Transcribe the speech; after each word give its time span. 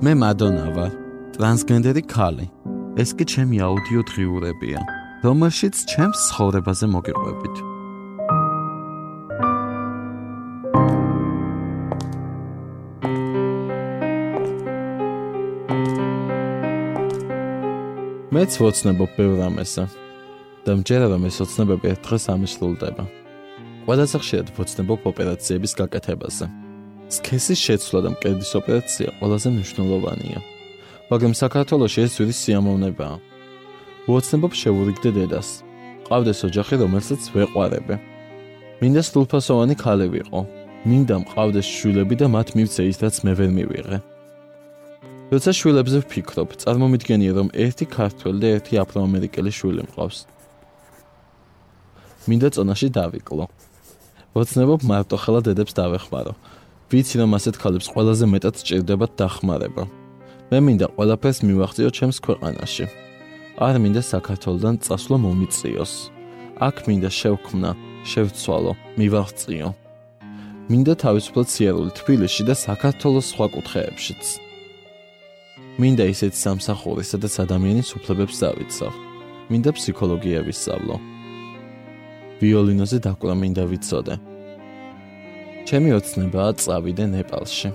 მე 0.00 0.14
მადონა 0.16 0.68
ვარ, 0.72 0.92
ტრანსგენდერი 1.36 2.02
ქალი. 2.08 2.46
ეს 2.96 3.10
კი 3.16 3.24
ჩემი 3.28 3.58
აუდიო 3.60 4.00
დღიურებია, 4.08 4.80
რომელშიც 5.20 5.76
ჩემს 5.92 6.20
ცხოვრებაზე 6.28 6.86
მოგიყვებით. 6.88 7.56
მეც 18.32 18.52
ვოცნებობ 18.56 19.10
ბევრ 19.20 19.38
ამასა 19.52 19.84
და 20.64 20.72
მჯერა 20.80 21.06
რომ 21.12 21.28
ეს 21.28 21.36
ოცნებები 21.44 21.92
დღეს 22.00 22.24
ამისრულდება. 22.32 23.04
ყველაზე 23.84 24.16
ხშირად 24.16 24.48
ვოცნებობ 24.56 25.00
ოპერაციების 25.12 25.72
გაკეთებაზე. 25.76 26.69
სქესის 27.10 27.58
შეცვლა 27.58 28.00
და 28.06 28.10
მკერდის 28.14 28.52
ოპერაცია 28.54 29.08
ყველაზე 29.18 29.48
მნიშვნელოვანია. 29.50 30.38
მაგრამ 31.10 31.32
საქართველოს 31.42 31.94
ძვირი 32.14 32.34
სიამოვნებაა. 32.40 33.16
ვოცნებობ 34.06 34.52
შევურიგდე 34.54 35.10
დედას. 35.18 35.48
ყავდეს 36.06 36.40
ოჯახი, 36.46 36.74
რომელსაც 36.82 37.22
ვეყვარები. 37.34 37.94
მინდა 38.80 39.02
სრულფასოვანი 39.06 39.74
ქალი 39.74 40.06
ვიყო. 40.14 40.40
მინდა 40.86 41.16
მყავდეს 41.22 41.66
შვილები 41.76 42.14
და 42.20 42.26
მათ 42.34 42.48
მივცე 42.56 42.82
ის, 42.90 42.96
რაც 43.02 43.16
მე 43.26 43.32
ვერ 43.38 43.50
მივიღე. 43.58 43.98
როცა 45.30 45.50
შვილებზე 45.58 45.98
ვფიქრობ, 46.02 46.48
წარმომიდგენია, 46.62 47.32
რომ 47.38 47.48
ერთი 47.54 47.86
ქართველი 47.86 48.38
და 48.42 48.48
ერთი 48.56 48.74
აფროამერიკელი 48.82 49.50
შვილი 49.58 49.82
მყავს. 49.86 50.18
მინდა 52.26 52.48
წონაში 52.54 52.88
დავიკლო. 52.94 53.44
ვოცნებობ 54.34 54.80
მარტო 54.90 55.16
ხელა 55.22 55.40
დედებს 55.46 55.74
დავეხმარო. 55.74 56.32
ვიცი 56.90 57.22
რომ 57.22 57.30
ასეთ 57.38 57.54
ქალებს 57.62 57.86
ყველაზე 57.94 58.26
მეტად 58.26 58.54
სჭირდებათ 58.58 59.12
დახმარება. 59.20 59.84
მე 60.50 60.58
მინდა 60.66 60.86
ყველაფერს 60.98 61.38
მივახციო 61.46 61.90
ჩემს 61.94 62.18
ქვეყანაში. 62.26 62.86
არ 63.66 63.74
მინდა 63.82 64.02
საქართველოსდან 64.02 64.74
წასვლა 64.82 65.16
მომიწიოს. 65.24 65.92
აქ 66.66 66.76
მინდა 66.88 67.10
შევქმნა, 67.20 67.70
შევცვალო, 68.10 68.72
მივახციო. 68.98 69.68
მინდა 70.70 70.92
თავისუფლად 71.04 71.48
სიარული 71.54 71.90
თბილისში 71.98 72.42
და 72.48 72.54
საქართველოს 72.58 73.26
სხვა 73.32 73.46
კუთხეებშიც. 73.54 74.24
მინდა 75.80 76.04
ისეთ 76.14 76.32
სამსახური, 76.42 77.02
სადაც 77.06 77.34
ადამიანის 77.44 77.88
უფლებებს 77.96 78.36
დავიცავ. 78.42 78.92
მინდა 79.50 79.70
ფსიქოლოგია 79.78 80.40
ვისწავლო. 80.46 80.96
ვიოლინოზე 82.40 82.98
დაკვრა 83.06 83.34
მინდა 83.42 83.64
ვიცოდე. 83.70 84.14
ჩემი 85.68 85.92
ოცნებაა 85.98 86.52
წავიდე 86.62 87.04
ნეპალში. 87.12 87.68